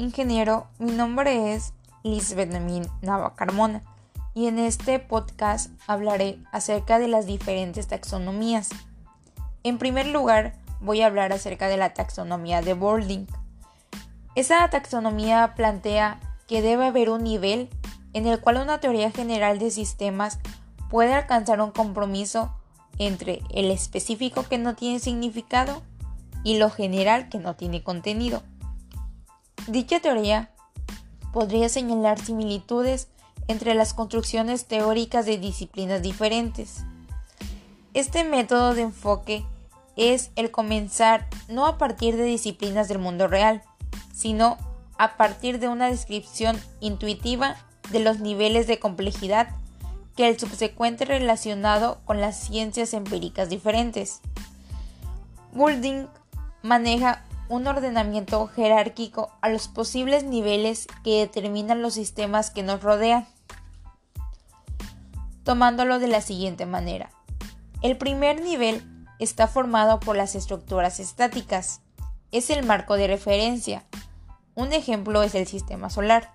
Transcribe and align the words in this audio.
Ingeniero, 0.00 0.66
mi 0.78 0.92
nombre 0.92 1.52
es 1.52 1.74
Lisbeth 2.04 2.48
Nava 3.02 3.34
Carmona 3.34 3.82
y 4.32 4.46
en 4.46 4.58
este 4.58 4.98
podcast 4.98 5.70
hablaré 5.86 6.38
acerca 6.52 6.98
de 6.98 7.06
las 7.06 7.26
diferentes 7.26 7.86
taxonomías. 7.86 8.70
En 9.62 9.76
primer 9.76 10.06
lugar, 10.06 10.54
voy 10.80 11.02
a 11.02 11.06
hablar 11.06 11.34
acerca 11.34 11.68
de 11.68 11.76
la 11.76 11.92
taxonomía 11.92 12.62
de 12.62 12.72
Boulding. 12.72 13.26
Esa 14.34 14.70
taxonomía 14.70 15.52
plantea 15.54 16.18
que 16.48 16.62
debe 16.62 16.86
haber 16.86 17.10
un 17.10 17.22
nivel 17.22 17.68
en 18.14 18.26
el 18.26 18.40
cual 18.40 18.56
una 18.56 18.80
teoría 18.80 19.10
general 19.10 19.58
de 19.58 19.70
sistemas 19.70 20.38
puede 20.88 21.12
alcanzar 21.12 21.60
un 21.60 21.72
compromiso 21.72 22.54
entre 22.96 23.42
el 23.50 23.70
específico 23.70 24.44
que 24.48 24.56
no 24.56 24.74
tiene 24.76 24.98
significado 24.98 25.82
y 26.42 26.56
lo 26.56 26.70
general 26.70 27.28
que 27.28 27.38
no 27.38 27.54
tiene 27.54 27.82
contenido. 27.82 28.42
Dicha 29.66 30.00
teoría 30.00 30.50
podría 31.32 31.68
señalar 31.68 32.18
similitudes 32.18 33.08
entre 33.48 33.74
las 33.74 33.94
construcciones 33.94 34.66
teóricas 34.66 35.26
de 35.26 35.38
disciplinas 35.38 36.02
diferentes. 36.02 36.84
Este 37.94 38.24
método 38.24 38.74
de 38.74 38.82
enfoque 38.82 39.44
es 39.96 40.30
el 40.36 40.50
comenzar 40.50 41.28
no 41.48 41.66
a 41.66 41.78
partir 41.78 42.16
de 42.16 42.24
disciplinas 42.24 42.88
del 42.88 42.98
mundo 42.98 43.28
real, 43.28 43.62
sino 44.14 44.56
a 44.98 45.16
partir 45.16 45.58
de 45.58 45.68
una 45.68 45.88
descripción 45.88 46.60
intuitiva 46.80 47.56
de 47.90 48.00
los 48.00 48.20
niveles 48.20 48.66
de 48.66 48.78
complejidad 48.78 49.48
que 50.16 50.28
el 50.28 50.38
subsecuente 50.38 51.04
relacionado 51.04 52.00
con 52.04 52.20
las 52.20 52.38
ciencias 52.38 52.94
empíricas 52.94 53.48
diferentes. 53.48 54.20
Boulding 55.52 56.06
maneja 56.62 57.24
un 57.50 57.66
ordenamiento 57.66 58.46
jerárquico 58.46 59.36
a 59.40 59.48
los 59.48 59.66
posibles 59.66 60.22
niveles 60.22 60.86
que 61.02 61.18
determinan 61.18 61.82
los 61.82 61.94
sistemas 61.94 62.50
que 62.52 62.62
nos 62.62 62.80
rodean, 62.80 63.26
tomándolo 65.42 65.98
de 65.98 66.06
la 66.06 66.20
siguiente 66.20 66.64
manera. 66.64 67.10
El 67.82 67.98
primer 67.98 68.40
nivel 68.40 68.84
está 69.18 69.48
formado 69.48 69.98
por 69.98 70.16
las 70.16 70.36
estructuras 70.36 71.00
estáticas. 71.00 71.80
Es 72.30 72.50
el 72.50 72.64
marco 72.64 72.94
de 72.94 73.08
referencia. 73.08 73.84
Un 74.54 74.72
ejemplo 74.72 75.24
es 75.24 75.34
el 75.34 75.48
sistema 75.48 75.90
solar. 75.90 76.32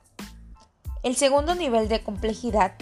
El 1.02 1.16
segundo 1.16 1.56
nivel 1.56 1.88
de 1.88 2.04
complejidad 2.04 2.74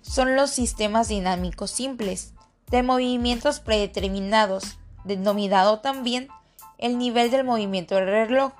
son 0.00 0.34
los 0.34 0.50
sistemas 0.50 1.08
dinámicos 1.08 1.72
simples, 1.72 2.32
de 2.70 2.82
movimientos 2.82 3.60
predeterminados, 3.60 4.78
denominado 5.04 5.80
también 5.80 6.28
el 6.78 6.98
nivel 6.98 7.30
del 7.30 7.44
movimiento 7.44 7.94
del 7.94 8.06
reloj. 8.06 8.52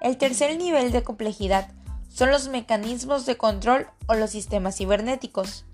El 0.00 0.18
tercer 0.18 0.56
nivel 0.56 0.92
de 0.92 1.02
complejidad 1.02 1.70
son 2.08 2.30
los 2.30 2.48
mecanismos 2.48 3.26
de 3.26 3.36
control 3.36 3.88
o 4.06 4.14
los 4.14 4.30
sistemas 4.30 4.76
cibernéticos. 4.76 5.64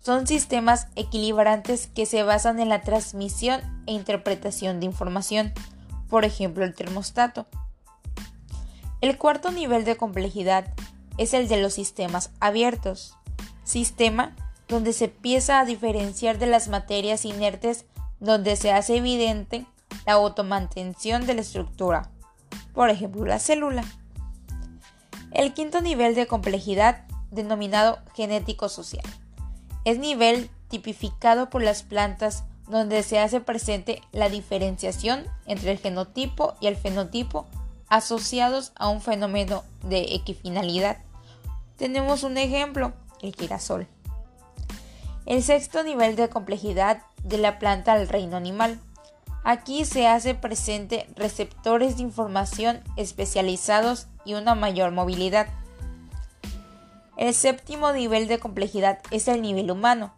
Son 0.00 0.26
sistemas 0.26 0.88
equilibrantes 0.96 1.86
que 1.88 2.06
se 2.06 2.22
basan 2.22 2.60
en 2.60 2.68
la 2.68 2.82
transmisión 2.82 3.60
e 3.86 3.92
interpretación 3.92 4.80
de 4.80 4.86
información, 4.86 5.52
por 6.08 6.24
ejemplo 6.24 6.64
el 6.64 6.74
termostato. 6.74 7.46
El 9.00 9.18
cuarto 9.18 9.50
nivel 9.50 9.84
de 9.84 9.96
complejidad 9.96 10.72
es 11.18 11.34
el 11.34 11.48
de 11.48 11.56
los 11.56 11.74
sistemas 11.74 12.30
abiertos, 12.40 13.16
sistema 13.64 14.36
donde 14.68 14.92
se 14.92 15.06
empieza 15.06 15.60
a 15.60 15.64
diferenciar 15.64 16.38
de 16.38 16.46
las 16.46 16.68
materias 16.68 17.24
inertes 17.24 17.86
donde 18.20 18.56
se 18.56 18.72
hace 18.72 18.96
evidente 18.96 19.66
la 20.06 20.14
automantención 20.14 21.26
de 21.26 21.34
la 21.34 21.40
estructura, 21.40 22.10
por 22.72 22.90
ejemplo 22.90 23.24
la 23.24 23.38
célula. 23.38 23.84
El 25.30 25.54
quinto 25.54 25.80
nivel 25.80 26.14
de 26.14 26.26
complejidad, 26.26 27.04
denominado 27.30 27.98
genético-social, 28.14 29.04
es 29.84 29.98
nivel 29.98 30.50
tipificado 30.68 31.50
por 31.50 31.62
las 31.62 31.82
plantas 31.82 32.44
donde 32.68 33.02
se 33.02 33.18
hace 33.18 33.40
presente 33.40 34.00
la 34.12 34.28
diferenciación 34.28 35.26
entre 35.46 35.72
el 35.72 35.78
genotipo 35.78 36.54
y 36.60 36.66
el 36.66 36.76
fenotipo 36.76 37.46
asociados 37.88 38.72
a 38.76 38.88
un 38.88 39.00
fenómeno 39.00 39.62
de 39.82 40.14
equifinalidad. 40.14 40.98
Tenemos 41.76 42.22
un 42.22 42.38
ejemplo, 42.38 42.92
el 43.20 43.34
girasol. 43.34 43.86
El 45.26 45.42
sexto 45.42 45.82
nivel 45.82 46.16
de 46.16 46.28
complejidad 46.28 47.02
de 47.22 47.38
la 47.38 47.58
planta 47.58 47.92
al 47.92 48.08
reino 48.08 48.36
animal 48.36 48.78
Aquí 49.46 49.84
se 49.84 50.08
hace 50.08 50.34
presente 50.34 51.06
receptores 51.16 51.96
de 51.96 52.02
información 52.02 52.82
especializados 52.96 54.06
y 54.24 54.32
una 54.32 54.54
mayor 54.54 54.90
movilidad. 54.90 55.48
El 57.18 57.34
séptimo 57.34 57.92
nivel 57.92 58.26
de 58.26 58.38
complejidad 58.38 59.00
es 59.10 59.28
el 59.28 59.42
nivel 59.42 59.70
humano, 59.70 60.14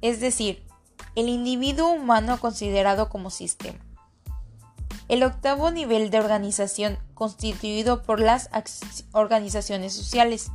es 0.00 0.20
decir, 0.20 0.64
el 1.16 1.28
individuo 1.28 1.90
humano 1.90 2.38
considerado 2.38 3.08
como 3.08 3.30
sistema. 3.30 3.80
El 5.08 5.24
octavo 5.24 5.72
nivel 5.72 6.10
de 6.10 6.20
organización 6.20 6.98
constituido 7.14 8.04
por 8.04 8.20
las 8.20 8.48
organizaciones 9.10 9.92
sociales, 9.92 10.52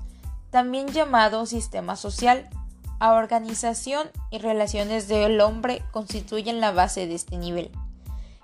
también 0.50 0.88
llamado 0.88 1.46
sistema 1.46 1.98
social, 1.98 2.50
a 3.00 3.16
organización 3.16 4.08
y 4.32 4.38
relaciones 4.38 5.10
del 5.10 5.42
hombre 5.42 5.84
constituyen 5.92 6.62
la 6.62 6.72
base 6.72 7.06
de 7.06 7.16
este 7.16 7.38
nivel. 7.38 7.70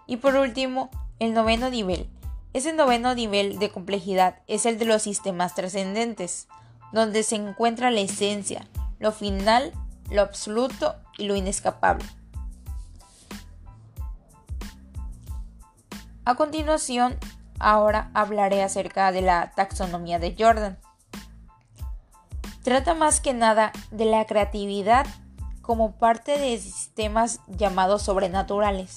Y 0.10 0.18
por 0.18 0.36
último, 0.36 0.90
el 1.20 1.36
noveno 1.36 1.70
nivel. 1.70 2.10
Ese 2.54 2.74
noveno 2.74 3.14
nivel 3.14 3.60
de 3.60 3.70
complejidad 3.70 4.40
es 4.48 4.66
el 4.66 4.80
de 4.80 4.86
los 4.86 5.04
sistemas 5.04 5.54
trascendentes, 5.54 6.48
donde 6.92 7.22
se 7.22 7.36
encuentra 7.36 7.92
la 7.92 8.00
esencia, 8.00 8.68
lo 8.98 9.12
final, 9.12 9.72
lo 10.10 10.24
absoluto 10.24 10.96
y 11.20 11.28
lo 11.28 11.36
inescapable. 11.36 12.04
A 16.26 16.34
continuación, 16.34 17.16
ahora 17.60 18.10
hablaré 18.16 18.64
acerca 18.64 19.12
de 19.12 19.22
la 19.22 19.52
taxonomía 19.52 20.18
de 20.18 20.36
Jordan. 20.36 20.80
Trata 22.64 22.96
más 22.96 23.22
que 23.22 23.36
nada 23.36 23.72
de 23.92 24.06
la 24.06 24.26
creatividad 24.26 25.06
como 25.62 26.00
parte 26.00 26.40
de 26.40 26.58
sistemas 26.58 27.42
llamados 27.48 28.02
sobrenaturales 28.02 28.96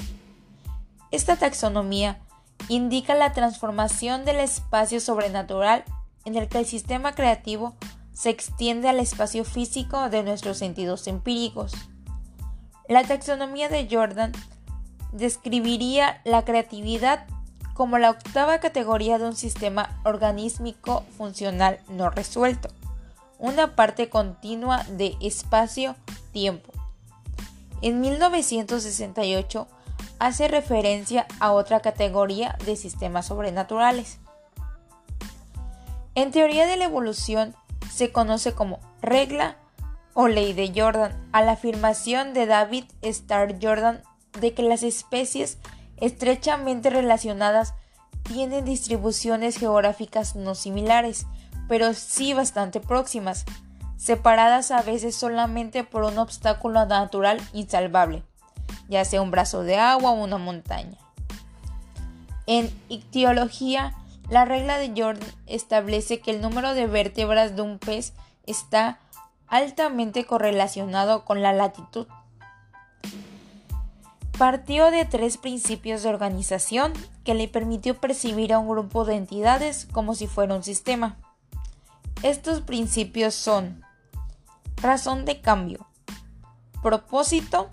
esta 1.12 1.36
taxonomía 1.36 2.18
indica 2.68 3.14
la 3.14 3.32
transformación 3.32 4.24
del 4.24 4.40
espacio 4.40 5.00
sobrenatural 5.00 5.84
en 6.24 6.36
el 6.36 6.48
que 6.48 6.58
el 6.58 6.66
sistema 6.66 7.14
creativo 7.14 7.74
se 8.12 8.30
extiende 8.30 8.88
al 8.88 8.98
espacio 8.98 9.44
físico 9.44 10.08
de 10.08 10.22
nuestros 10.22 10.58
sentidos 10.58 11.06
empíricos. 11.06 11.72
La 12.88 13.04
taxonomía 13.04 13.68
de 13.68 13.88
Jordan 13.90 14.32
describiría 15.12 16.20
la 16.24 16.44
creatividad 16.44 17.26
como 17.74 17.98
la 17.98 18.10
octava 18.10 18.58
categoría 18.58 19.18
de 19.18 19.26
un 19.26 19.36
sistema 19.36 20.00
organísmico 20.04 21.04
funcional 21.16 21.80
no 21.88 22.10
resuelto, 22.10 22.68
una 23.38 23.74
parte 23.74 24.08
continua 24.08 24.84
de 24.84 25.16
espacio-tiempo. 25.20 26.72
En 27.80 28.00
1968, 28.00 29.66
hace 30.22 30.46
referencia 30.46 31.26
a 31.40 31.50
otra 31.50 31.80
categoría 31.80 32.56
de 32.64 32.76
sistemas 32.76 33.26
sobrenaturales. 33.26 34.20
En 36.14 36.30
teoría 36.30 36.64
de 36.68 36.76
la 36.76 36.84
evolución 36.84 37.56
se 37.92 38.12
conoce 38.12 38.54
como 38.54 38.78
regla 39.00 39.56
o 40.14 40.28
ley 40.28 40.52
de 40.52 40.72
Jordan 40.80 41.12
a 41.32 41.42
la 41.42 41.52
afirmación 41.52 42.34
de 42.34 42.46
David 42.46 42.84
Starr 43.02 43.56
Jordan 43.60 44.00
de 44.40 44.54
que 44.54 44.62
las 44.62 44.84
especies 44.84 45.58
estrechamente 45.96 46.88
relacionadas 46.88 47.74
tienen 48.22 48.64
distribuciones 48.64 49.56
geográficas 49.56 50.36
no 50.36 50.54
similares, 50.54 51.26
pero 51.66 51.94
sí 51.94 52.32
bastante 52.32 52.78
próximas, 52.78 53.44
separadas 53.96 54.70
a 54.70 54.82
veces 54.82 55.16
solamente 55.16 55.82
por 55.82 56.04
un 56.04 56.18
obstáculo 56.18 56.86
natural 56.86 57.40
insalvable 57.52 58.22
ya 58.92 59.04
sea 59.06 59.22
un 59.22 59.30
brazo 59.30 59.62
de 59.62 59.78
agua 59.78 60.10
o 60.10 60.22
una 60.22 60.38
montaña. 60.38 60.98
En 62.46 62.70
ictiología, 62.88 63.94
la 64.28 64.44
regla 64.44 64.76
de 64.76 64.92
Jordan 64.94 65.28
establece 65.46 66.20
que 66.20 66.30
el 66.30 66.42
número 66.42 66.74
de 66.74 66.86
vértebras 66.86 67.56
de 67.56 67.62
un 67.62 67.78
pez 67.78 68.12
está 68.46 69.00
altamente 69.48 70.26
correlacionado 70.26 71.24
con 71.24 71.40
la 71.42 71.52
latitud. 71.52 72.06
Partió 74.38 74.90
de 74.90 75.06
tres 75.06 75.38
principios 75.38 76.02
de 76.02 76.10
organización 76.10 76.92
que 77.24 77.34
le 77.34 77.48
permitió 77.48 77.98
percibir 77.98 78.52
a 78.52 78.58
un 78.58 78.68
grupo 78.68 79.04
de 79.04 79.16
entidades 79.16 79.86
como 79.90 80.14
si 80.14 80.26
fuera 80.26 80.54
un 80.54 80.62
sistema. 80.62 81.16
Estos 82.22 82.60
principios 82.60 83.34
son 83.34 83.82
razón 84.76 85.24
de 85.24 85.40
cambio, 85.40 85.86
propósito 86.82 87.70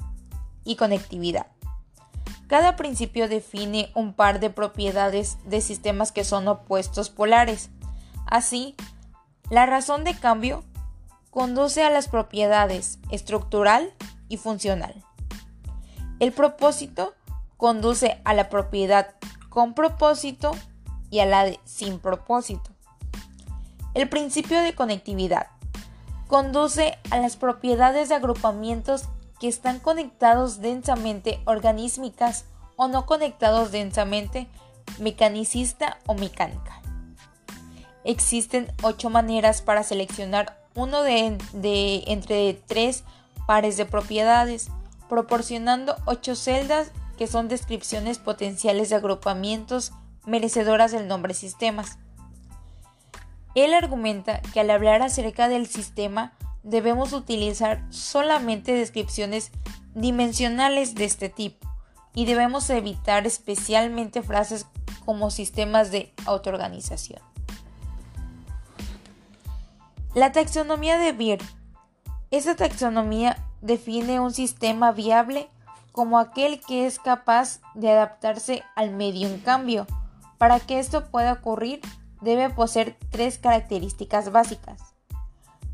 y 0.69 0.75
conectividad. 0.75 1.47
Cada 2.47 2.75
principio 2.75 3.27
define 3.27 3.91
un 3.95 4.13
par 4.13 4.39
de 4.39 4.49
propiedades 4.49 5.37
de 5.45 5.61
sistemas 5.61 6.11
que 6.11 6.23
son 6.23 6.47
opuestos 6.47 7.09
polares, 7.09 7.69
Así, 8.29 8.75
la 9.49 9.65
razón 9.65 10.03
de 10.03 10.13
cambio 10.13 10.63
conduce 11.31 11.83
a 11.83 11.89
las 11.89 12.07
propiedades 12.07 12.99
estructural 13.09 13.91
y 14.27 14.37
funcional. 14.37 15.03
El 16.19 16.31
propósito 16.31 17.15
conduce 17.57 18.21
a 18.23 18.35
la 18.35 18.49
propiedad 18.49 19.15
con 19.49 19.73
propósito 19.73 20.51
y 21.09 21.19
a 21.19 21.25
la 21.25 21.43
de 21.43 21.59
sin 21.65 21.97
propósito. 21.97 22.69
El 23.95 24.07
principio 24.09 24.61
de 24.61 24.75
conectividad 24.75 25.47
conduce 26.27 26.99
a 27.09 27.17
las 27.17 27.35
propiedades 27.35 28.09
de 28.09 28.15
agrupamientos 28.15 29.05
que 29.39 29.47
están 29.47 29.79
conectados 29.79 30.61
densamente 30.61 31.41
organísmicas 31.45 32.45
o 32.75 32.87
no 32.87 33.05
conectados 33.05 33.71
densamente 33.71 34.47
mecanicista 34.99 35.97
o 36.05 36.13
mecánica. 36.13 36.81
Existen 38.03 38.71
ocho 38.81 39.09
maneras 39.09 39.61
para 39.61 39.83
seleccionar 39.83 40.57
uno 40.75 41.03
de, 41.03 41.37
de 41.53 42.03
entre 42.07 42.53
tres 42.53 43.03
pares 43.45 43.77
de 43.77 43.85
propiedades, 43.85 44.69
proporcionando 45.07 45.95
ocho 46.05 46.35
celdas 46.35 46.91
que 47.17 47.27
son 47.27 47.47
descripciones 47.47 48.17
potenciales 48.17 48.89
de 48.89 48.95
agrupamientos 48.95 49.91
merecedoras 50.25 50.91
del 50.91 51.07
nombre 51.07 51.33
sistemas. 51.33 51.97
Él 53.55 53.73
argumenta 53.73 54.41
que 54.53 54.61
al 54.61 54.69
hablar 54.69 55.01
acerca 55.01 55.49
del 55.49 55.67
sistema 55.67 56.33
debemos 56.63 57.13
utilizar 57.13 57.85
solamente 57.89 58.73
descripciones 58.73 59.51
dimensionales 59.95 60.95
de 60.95 61.05
este 61.05 61.29
tipo 61.29 61.67
y 62.13 62.25
debemos 62.25 62.69
evitar 62.69 63.25
especialmente 63.25 64.21
frases 64.21 64.65
como 65.05 65.31
sistemas 65.31 65.91
de 65.91 66.13
autoorganización. 66.25 67.21
La 70.15 70.31
taxonomía 70.31 70.97
de 70.97 71.11
Beer. 71.11 71.39
Esta 72.31 72.55
taxonomía 72.55 73.37
define 73.61 74.19
un 74.19 74.33
sistema 74.33 74.91
viable 74.91 75.49
como 75.91 76.19
aquel 76.19 76.61
que 76.61 76.85
es 76.85 76.99
capaz 76.99 77.59
de 77.75 77.91
adaptarse 77.91 78.63
al 78.75 78.91
medio 78.91 79.27
en 79.27 79.39
cambio. 79.39 79.85
Para 80.37 80.59
que 80.59 80.79
esto 80.79 81.09
pueda 81.11 81.33
ocurrir, 81.33 81.81
debe 82.21 82.49
poseer 82.49 82.97
tres 83.11 83.37
características 83.37 84.31
básicas. 84.31 84.88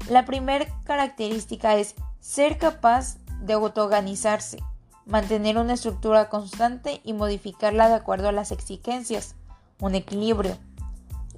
La 0.09 0.23
primera 0.23 0.67
característica 0.83 1.75
es 1.75 1.95
ser 2.19 2.59
capaz 2.59 3.17
de 3.41 3.53
autoorganizarse, 3.53 4.59
mantener 5.05 5.57
una 5.57 5.73
estructura 5.73 6.29
constante 6.29 7.01
y 7.03 7.13
modificarla 7.13 7.87
de 7.87 7.95
acuerdo 7.95 8.29
a 8.29 8.31
las 8.31 8.51
exigencias, 8.51 9.35
un 9.79 9.95
equilibrio. 9.95 10.57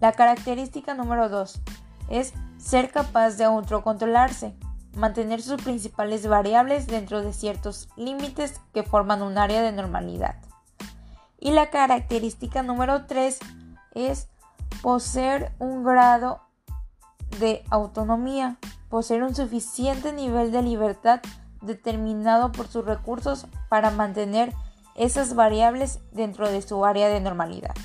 La 0.02 0.12
característica 0.12 0.94
número 0.96 1.30
2 1.30 1.62
es 2.10 2.34
ser 2.58 2.92
capaz 2.92 3.38
de 3.38 3.46
autocontrolarse, 3.46 4.54
mantener 4.96 5.42
sus 5.42 5.62
principales 5.62 6.28
variables 6.28 6.88
dentro 6.88 7.22
de 7.22 7.32
ciertos 7.32 7.88
límites 7.96 8.60
que 8.74 8.84
forman 8.84 9.22
un 9.22 9.38
área 9.38 9.62
de 9.62 9.72
normalidad. 9.72 10.36
Y 11.40 11.52
la 11.52 11.70
característica 11.70 12.64
número 12.64 13.06
3 13.06 13.40
es 13.94 14.28
poseer 14.82 15.54
un 15.60 15.84
grado 15.84 16.42
de 17.40 17.64
autonomía, 17.70 18.58
poseer 18.90 19.24
un 19.24 19.36
suficiente 19.36 20.14
nivel 20.14 20.52
de 20.52 20.62
libertad 20.62 21.22
determinado 21.62 22.52
por 22.52 22.68
sus 22.68 22.86
recursos 22.86 23.48
para 23.70 23.92
mantener 23.92 24.54
esas 24.96 25.36
variables 25.36 26.00
dentro 26.12 26.50
de 26.50 26.62
su 26.62 26.86
área 26.86 27.10
de 27.10 27.22
normalidad. 27.22 27.76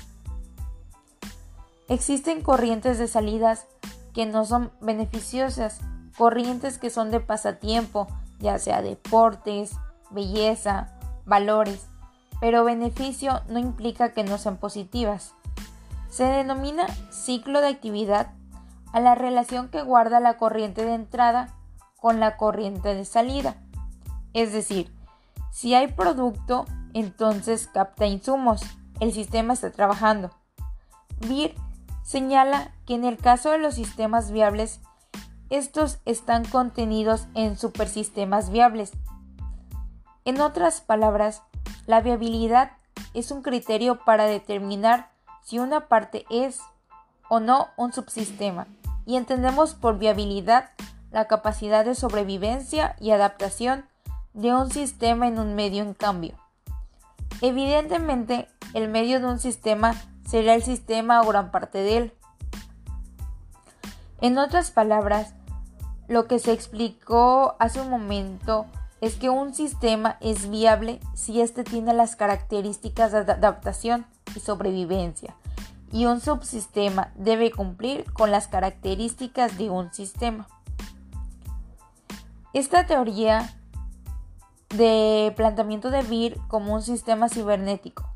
Existen 1.87 2.41
corrientes 2.41 2.97
de 2.97 3.07
salidas 3.07 3.67
que 4.13 4.25
no 4.25 4.45
son 4.45 4.71
beneficiosas, 4.81 5.79
corrientes 6.17 6.77
que 6.77 6.89
son 6.89 7.11
de 7.11 7.19
pasatiempo, 7.19 8.07
ya 8.39 8.57
sea 8.57 8.81
deportes, 8.81 9.71
belleza, 10.09 10.97
valores, 11.25 11.87
pero 12.39 12.63
beneficio 12.63 13.41
no 13.47 13.59
implica 13.59 14.13
que 14.13 14.23
no 14.23 14.37
sean 14.37 14.57
positivas. 14.57 15.33
Se 16.09 16.23
denomina 16.23 16.87
ciclo 17.11 17.61
de 17.61 17.67
actividad 17.67 18.33
a 18.93 18.99
la 18.99 19.15
relación 19.15 19.69
que 19.69 19.81
guarda 19.81 20.19
la 20.19 20.37
corriente 20.37 20.85
de 20.85 20.93
entrada 20.93 21.49
con 21.99 22.19
la 22.19 22.37
corriente 22.37 22.93
de 22.93 23.05
salida. 23.05 23.57
Es 24.33 24.53
decir, 24.53 24.93
si 25.51 25.73
hay 25.73 25.87
producto, 25.87 26.65
entonces 26.93 27.67
capta 27.67 28.05
insumos. 28.05 28.61
El 28.99 29.11
sistema 29.11 29.53
está 29.53 29.71
trabajando. 29.71 30.29
Beer 31.27 31.55
señala 32.03 32.71
que 32.85 32.93
en 32.93 33.03
el 33.03 33.17
caso 33.17 33.49
de 33.49 33.57
los 33.57 33.75
sistemas 33.75 34.31
viables, 34.31 34.79
estos 35.49 35.99
están 36.05 36.45
contenidos 36.45 37.27
en 37.33 37.57
supersistemas 37.57 38.51
viables. 38.51 38.91
En 40.23 40.39
otras 40.39 40.81
palabras, 40.81 41.41
la 41.87 42.01
viabilidad 42.01 42.73
es 43.13 43.31
un 43.31 43.41
criterio 43.41 43.99
para 44.05 44.25
determinar 44.25 45.11
si 45.43 45.59
una 45.59 45.87
parte 45.87 46.25
es 46.29 46.61
o 47.27 47.39
no 47.39 47.67
un 47.75 47.91
subsistema 47.91 48.67
y 49.05 49.17
entendemos 49.17 49.75
por 49.75 49.97
viabilidad 49.97 50.69
la 51.11 51.25
capacidad 51.25 51.85
de 51.85 51.95
sobrevivencia 51.95 52.95
y 52.99 53.11
adaptación 53.11 53.85
de 54.33 54.53
un 54.53 54.71
sistema 54.71 55.27
en 55.27 55.39
un 55.39 55.55
medio 55.55 55.83
en 55.83 55.93
cambio. 55.93 56.35
Evidentemente, 57.41 58.47
el 58.73 58.89
medio 58.89 59.19
de 59.19 59.27
un 59.27 59.39
sistema 59.39 59.93
será 60.27 60.55
el 60.55 60.63
sistema 60.63 61.21
o 61.21 61.27
gran 61.27 61.51
parte 61.51 61.79
de 61.79 61.97
él. 61.97 62.13
En 64.21 64.37
otras 64.37 64.71
palabras, 64.71 65.33
lo 66.07 66.27
que 66.27 66.39
se 66.39 66.53
explicó 66.53 67.55
hace 67.59 67.81
un 67.81 67.89
momento 67.89 68.65
es 69.01 69.15
que 69.15 69.29
un 69.29 69.53
sistema 69.53 70.17
es 70.21 70.49
viable 70.49 70.99
si 71.13 71.41
éste 71.41 71.63
tiene 71.63 71.93
las 71.93 72.15
características 72.15 73.11
de 73.11 73.19
adaptación 73.19 74.05
y 74.35 74.39
sobrevivencia 74.39 75.35
y 75.93 76.07
un 76.07 76.19
subsistema 76.19 77.11
debe 77.15 77.51
cumplir 77.51 78.11
con 78.13 78.31
las 78.31 78.47
características 78.47 79.57
de 79.59 79.69
un 79.69 79.93
sistema. 79.93 80.47
Esta 82.51 82.87
teoría 82.87 83.53
de 84.69 85.31
planteamiento 85.37 85.91
de 85.91 86.01
BIR 86.01 86.39
como 86.47 86.73
un 86.73 86.81
sistema 86.81 87.29
cibernético 87.29 88.09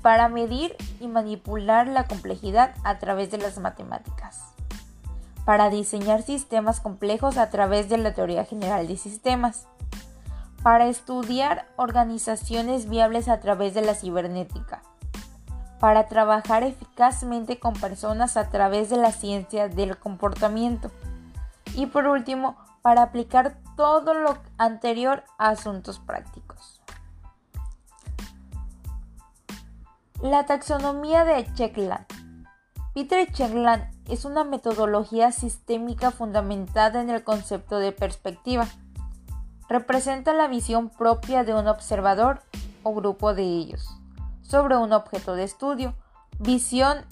para 0.00 0.28
medir 0.30 0.74
y 1.00 1.06
manipular 1.06 1.86
la 1.86 2.04
complejidad 2.04 2.74
a 2.82 2.98
través 2.98 3.30
de 3.30 3.38
las 3.38 3.58
matemáticas, 3.58 4.40
para 5.44 5.68
diseñar 5.68 6.22
sistemas 6.22 6.80
complejos 6.80 7.36
a 7.36 7.50
través 7.50 7.90
de 7.90 7.98
la 7.98 8.14
teoría 8.14 8.46
general 8.46 8.88
de 8.88 8.96
sistemas, 8.96 9.66
para 10.62 10.88
estudiar 10.88 11.68
organizaciones 11.76 12.88
viables 12.88 13.28
a 13.28 13.38
través 13.38 13.74
de 13.74 13.82
la 13.82 13.94
cibernética, 13.94 14.82
para 15.80 16.06
trabajar 16.06 16.62
eficazmente 16.62 17.58
con 17.58 17.72
personas 17.72 18.36
a 18.36 18.50
través 18.50 18.90
de 18.90 18.98
la 18.98 19.12
ciencia 19.12 19.68
del 19.68 19.96
comportamiento. 19.96 20.90
Y 21.74 21.86
por 21.86 22.06
último, 22.06 22.56
para 22.82 23.02
aplicar 23.02 23.56
todo 23.76 24.12
lo 24.12 24.38
anterior 24.58 25.24
a 25.38 25.48
asuntos 25.48 25.98
prácticos. 25.98 26.82
La 30.22 30.44
taxonomía 30.44 31.24
de 31.24 31.50
Checkland. 31.54 32.06
Peter 32.92 33.32
Checkland 33.32 33.90
es 34.06 34.26
una 34.26 34.44
metodología 34.44 35.32
sistémica 35.32 36.10
fundamentada 36.10 37.00
en 37.00 37.08
el 37.08 37.24
concepto 37.24 37.78
de 37.78 37.92
perspectiva. 37.92 38.66
Representa 39.66 40.34
la 40.34 40.46
visión 40.46 40.90
propia 40.90 41.42
de 41.42 41.54
un 41.54 41.68
observador 41.68 42.42
o 42.82 42.92
grupo 42.92 43.32
de 43.32 43.44
ellos 43.44 43.99
sobre 44.50 44.76
un 44.76 44.92
objeto 44.92 45.36
de 45.36 45.44
estudio, 45.44 45.94
visión 46.40 47.04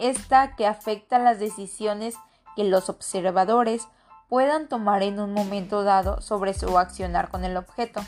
esta 0.00 0.56
que 0.56 0.66
afecta 0.66 1.20
las 1.20 1.38
decisiones 1.38 2.16
que 2.56 2.64
los 2.64 2.88
observadores 2.88 3.86
puedan 4.28 4.68
tomar 4.68 5.02
en 5.02 5.20
un 5.20 5.32
momento 5.32 5.84
dado 5.84 6.20
sobre 6.20 6.52
su 6.52 6.78
accionar 6.78 7.28
con 7.28 7.44
el 7.44 7.56
objeto. 7.56 8.00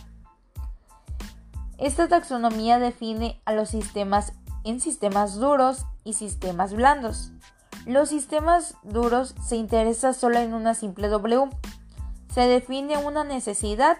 Esta 1.79 2.09
taxonomía 2.09 2.79
define 2.79 3.41
a 3.45 3.53
los 3.53 3.71
sistemas 3.71 4.33
en 4.65 4.81
sistemas 4.81 5.37
duros 5.37 5.85
y 6.05 6.15
sistemas 6.15 6.75
blandos. 6.75 7.33
Los 7.87 8.09
sistemas 8.09 8.77
duros 8.83 9.35
se 9.45 9.57
interesan 9.57 10.15
solo 10.15 10.39
en 10.39 10.55
una 10.55 10.75
simple 10.75 11.09
W. 11.09 11.51
Se 12.33 12.43
define 12.43 12.97
una 12.99 13.25
necesidad 13.25 13.99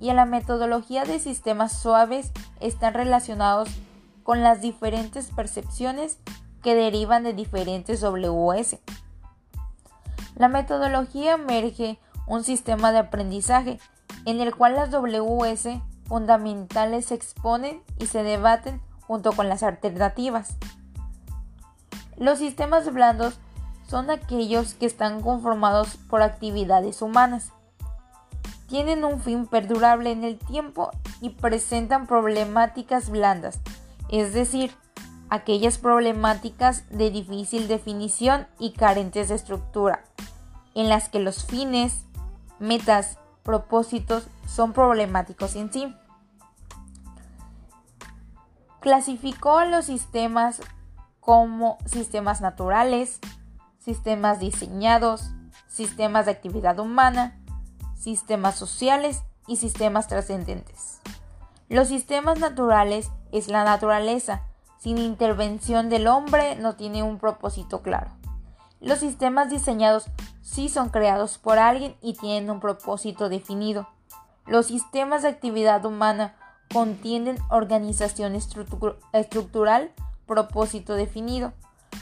y 0.00 0.10
en 0.10 0.16
la 0.16 0.26
metodología 0.26 1.04
de 1.04 1.18
sistemas 1.18 1.80
suaves 1.80 2.32
están 2.60 2.94
relacionados 2.94 3.70
con 4.22 4.42
las 4.42 4.60
diferentes 4.60 5.30
percepciones 5.30 6.18
que 6.62 6.74
derivan 6.74 7.24
de 7.24 7.32
diferentes 7.32 8.00
WS. 8.00 8.78
La 10.36 10.48
metodología 10.48 11.34
emerge 11.34 11.98
un 12.26 12.44
sistema 12.44 12.92
de 12.92 12.98
aprendizaje 12.98 13.78
en 14.24 14.40
el 14.40 14.54
cual 14.54 14.74
las 14.74 14.90
WS 14.90 15.80
fundamentales 16.06 17.06
se 17.06 17.14
exponen 17.14 17.82
y 17.98 18.06
se 18.06 18.22
debaten 18.22 18.80
junto 19.06 19.32
con 19.32 19.48
las 19.48 19.62
alternativas. 19.62 20.56
Los 22.16 22.38
sistemas 22.38 22.92
blandos 22.92 23.38
son 23.88 24.10
aquellos 24.10 24.74
que 24.74 24.86
están 24.86 25.20
conformados 25.20 25.96
por 26.08 26.22
actividades 26.22 27.02
humanas. 27.02 27.52
Tienen 28.68 29.04
un 29.04 29.20
fin 29.20 29.46
perdurable 29.46 30.12
en 30.12 30.24
el 30.24 30.38
tiempo 30.38 30.90
y 31.20 31.30
presentan 31.30 32.06
problemáticas 32.06 33.10
blandas, 33.10 33.60
es 34.12 34.34
decir, 34.34 34.76
aquellas 35.30 35.78
problemáticas 35.78 36.84
de 36.90 37.10
difícil 37.10 37.66
definición 37.66 38.46
y 38.58 38.74
carentes 38.74 39.30
de 39.30 39.34
estructura, 39.34 40.04
en 40.74 40.90
las 40.90 41.08
que 41.08 41.18
los 41.18 41.46
fines, 41.46 42.04
metas, 42.58 43.18
propósitos 43.42 44.28
son 44.46 44.74
problemáticos 44.74 45.56
en 45.56 45.72
sí. 45.72 45.96
Clasificó 48.80 49.64
los 49.64 49.86
sistemas 49.86 50.60
como 51.20 51.78
sistemas 51.86 52.42
naturales, 52.42 53.18
sistemas 53.78 54.40
diseñados, 54.40 55.30
sistemas 55.68 56.26
de 56.26 56.32
actividad 56.32 56.78
humana, 56.78 57.40
sistemas 57.96 58.56
sociales 58.56 59.22
y 59.46 59.56
sistemas 59.56 60.06
trascendentes. 60.06 61.00
Los 61.70 61.88
sistemas 61.88 62.38
naturales 62.38 63.10
es 63.32 63.48
la 63.48 63.64
naturaleza, 63.64 64.42
sin 64.78 64.98
intervención 64.98 65.88
del 65.88 66.06
hombre 66.06 66.56
no 66.56 66.76
tiene 66.76 67.02
un 67.02 67.18
propósito 67.18 67.82
claro. 67.82 68.10
Los 68.80 68.98
sistemas 68.98 69.48
diseñados 69.48 70.06
sí 70.40 70.68
son 70.68 70.88
creados 70.88 71.38
por 71.38 71.58
alguien 71.58 71.96
y 72.00 72.14
tienen 72.14 72.50
un 72.50 72.60
propósito 72.60 73.28
definido. 73.28 73.88
Los 74.46 74.66
sistemas 74.66 75.22
de 75.22 75.28
actividad 75.28 75.84
humana 75.84 76.34
contienen 76.72 77.38
organización 77.48 78.34
estructural, 78.34 79.92
propósito 80.26 80.94
definido. 80.94 81.52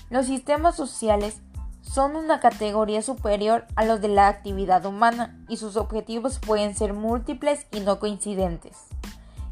Los 0.09 0.27
sistemas 0.27 0.75
sociales 0.75 1.43
son 1.83 2.17
una 2.17 2.41
categoría 2.41 3.03
superior 3.03 3.67
a 3.77 3.85
los 3.85 4.01
de 4.01 4.09
la 4.09 4.29
actividad 4.29 4.87
humana 4.87 5.39
y 5.49 5.59
sus 5.59 5.77
objetivos 5.77 6.39
pueden 6.39 6.75
ser 6.75 6.95
múltiples 6.95 7.67
y 7.73 7.81
no 7.81 7.99
coincidentes. 7.99 8.77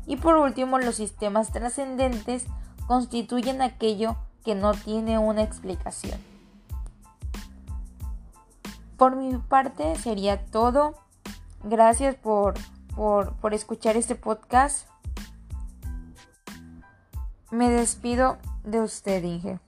Y 0.09 0.17
por 0.17 0.37
último, 0.37 0.79
los 0.79 0.97
sistemas 0.97 1.53
trascendentes 1.53 2.47
constituyen 2.87 3.61
aquello 3.61 4.17
que 4.43 4.55
no 4.55 4.73
tiene 4.73 5.19
una 5.19 5.43
explicación. 5.43 6.19
Por 8.97 9.17
mi 9.17 9.37
parte 9.37 9.95
sería 9.97 10.47
todo. 10.47 10.95
Gracias 11.63 12.17
por, 12.17 12.55
por, 12.97 13.53
escuchar 13.53 13.99
este 13.99 14.15
podcast. 14.15 14.89
Me 17.51 17.69
despido 17.69 18.39
de 18.65 18.81
usted, 18.81 19.23
Inge. 19.23 19.61